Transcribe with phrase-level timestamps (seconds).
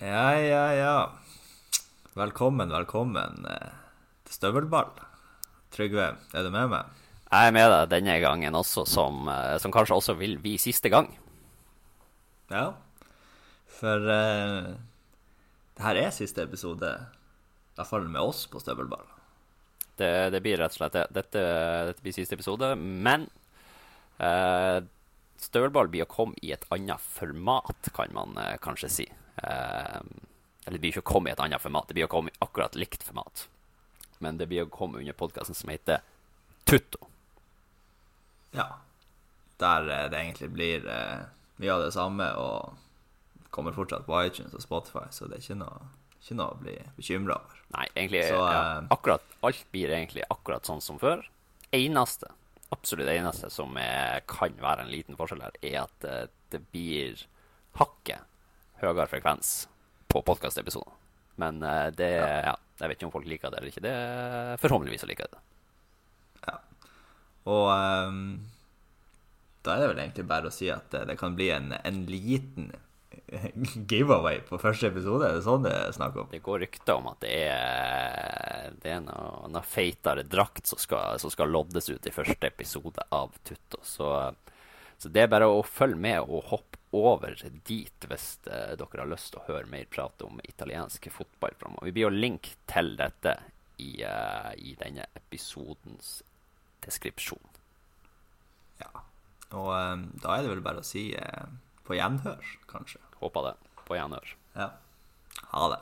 [0.00, 1.12] Ja, ja, ja.
[2.16, 3.72] Velkommen, velkommen eh,
[4.24, 4.94] til Støvelball.
[5.76, 6.94] Trygve, er du med meg?
[7.26, 10.88] Jeg er med deg denne gangen også, som, eh, som kanskje også vil bli siste
[10.88, 11.10] gang.
[12.48, 12.70] Ja.
[13.76, 14.72] For uh,
[15.76, 19.04] det her er siste episode, i hvert fall med oss på Støvelball.
[20.00, 21.06] Det, det blir rett og slett det.
[21.12, 21.46] Dette,
[21.92, 23.28] dette blir siste episode, men
[24.16, 24.80] uh,
[25.36, 29.12] Støvelball blir å komme i et annet format, kan man uh, kanskje si.
[29.42, 30.00] Eh,
[30.64, 32.40] eller det blir ikke å komme i et annet format, det blir å komme i
[32.44, 33.46] akkurat likt format.
[34.20, 36.02] Men det blir å komme under podkasten som heter
[36.68, 37.08] Tutto.
[38.52, 38.66] Ja.
[39.60, 41.24] Der eh, det egentlig blir eh,
[41.60, 45.58] mye av det samme, og kommer fortsatt på iTunes og Spotify, så det er ikke
[45.62, 45.88] noe,
[46.20, 47.64] ikke noe å bli bekymra over.
[47.74, 51.24] Nei, egentlig Så, ja, eh, akkurat, Alt blir egentlig akkurat sånn som før.
[51.74, 52.30] Eneste,
[52.74, 56.10] absolutt eneste som er, kan være en liten forskjell her, er at
[56.50, 57.24] det blir
[57.78, 58.29] hakket
[58.82, 59.54] høyere frekvens
[60.10, 60.96] på podkastepisoder.
[61.40, 62.56] Men eh, det ja.
[62.80, 63.84] Jeg vet ikke om folk liker det eller ikke.
[63.84, 65.42] Det Forhåpentligvis så liker jeg det.
[66.46, 66.54] Ja.
[67.52, 68.22] Og um,
[69.60, 71.98] da er det vel egentlig bare å si at eh, det kan bli en, en
[72.08, 72.70] liten
[73.90, 75.28] giveaway på første episode.
[75.28, 76.30] Er det sånn det er snakk om?
[76.32, 81.20] Det går rykter om at det er, det er noe, noe feitere drakt som skal,
[81.20, 83.82] som skal loddes ut i første episode av Tutto.
[83.84, 84.08] Så,
[85.00, 89.08] så det er bare å følge med og hoppe over dit hvis eh, dere har
[89.08, 91.88] lyst til å høre mer prat om italiensk fotball framover.
[91.88, 93.36] Vi blir jo link til dette
[93.80, 96.18] i, eh, i denne episodens
[96.84, 97.56] deskripsjon.
[98.82, 98.90] Ja.
[99.56, 101.46] Og ehm, da er det vel bare å si eh,
[101.86, 103.00] på gjenhør, kanskje.
[103.22, 103.54] Håper det.
[103.86, 104.34] På gjenhør.
[104.56, 104.72] Ja.
[105.54, 105.80] Ha det.